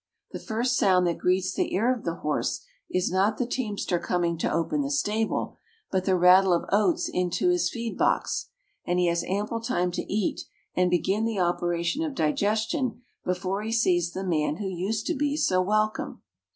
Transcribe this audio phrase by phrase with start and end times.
[0.31, 4.35] The first sound that greets the ear of the horse is not the teamster coming
[4.39, 5.57] to open the stable,
[5.91, 8.47] but the rattle of oats into his feed box,
[8.83, 10.41] and he has ample time to eat
[10.73, 15.37] and begin the operation of digestion before he sees the man who used to be
[15.37, 16.23] so welcome.